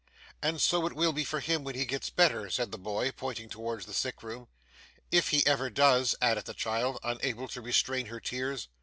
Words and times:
'And 0.41 0.59
so 0.59 0.87
it 0.87 0.93
will 0.93 1.13
be 1.13 1.23
for 1.23 1.41
him 1.41 1.63
when 1.63 1.75
he 1.75 1.85
gets 1.85 2.09
better,' 2.09 2.49
said 2.49 2.71
the 2.71 2.79
boy, 2.79 3.11
pointing 3.11 3.49
towards 3.49 3.85
the 3.85 3.93
sick 3.93 4.23
room.' 4.23 4.47
If 5.11 5.29
he 5.29 5.45
ever 5.45 5.69
does,' 5.69 6.15
added 6.19 6.45
the 6.45 6.55
child, 6.55 6.97
unable 7.03 7.47
to 7.49 7.61
restrain 7.61 8.07
her 8.07 8.19
tears. 8.19 8.67